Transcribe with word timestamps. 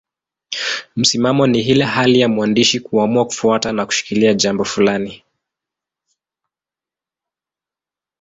Msimamo 0.95 1.47
ni 1.47 1.59
ile 1.59 1.83
hali 1.85 2.19
ya 2.19 2.27
mwandishi 2.29 2.79
kuamua 2.79 3.25
kufuata 3.25 3.71
na 3.71 3.85
kushikilia 3.85 4.33
jambo 4.33 4.63
fulani. 4.63 5.23